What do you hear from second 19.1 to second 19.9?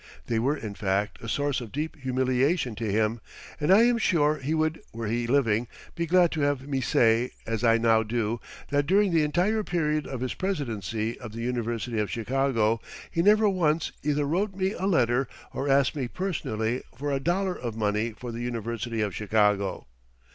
Chicago.